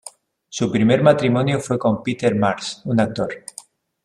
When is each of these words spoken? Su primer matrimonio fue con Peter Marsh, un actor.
Su 0.49 0.71
primer 0.71 1.03
matrimonio 1.03 1.59
fue 1.59 1.77
con 1.77 2.01
Peter 2.01 2.33
Marsh, 2.35 2.79
un 2.85 2.99
actor. 3.01 3.45